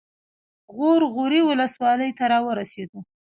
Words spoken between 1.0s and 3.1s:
غوري ولسوالۍ ته راورسېدو.